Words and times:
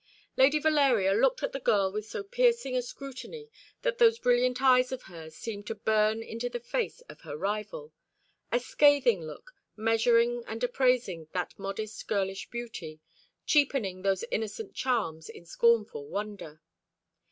Lady 0.35 0.57
Valeria 0.57 1.13
looked 1.13 1.43
at 1.43 1.51
the 1.51 1.59
girl 1.59 1.91
with 1.91 2.07
so 2.07 2.23
piercing 2.23 2.75
a 2.75 2.81
scrutiny 2.81 3.51
that 3.83 3.99
those 3.99 4.17
brilliant 4.17 4.59
eyes 4.59 4.91
of 4.91 5.03
hers 5.03 5.35
seemed 5.35 5.67
to 5.67 5.75
burn 5.75 6.23
into 6.23 6.49
the 6.49 6.59
face 6.59 7.01
of 7.01 7.21
her 7.21 7.37
rival 7.37 7.93
a 8.51 8.59
scathing 8.59 9.21
look, 9.21 9.53
measuring 9.75 10.43
and 10.47 10.63
appraising 10.63 11.27
that 11.33 11.53
modest 11.59 12.07
girlish 12.07 12.49
beauty, 12.49 12.99
cheapening 13.45 14.01
those 14.01 14.25
innocent 14.31 14.73
charms 14.73 15.29
in 15.29 15.45
scornful 15.45 16.07
wonder. 16.07 16.63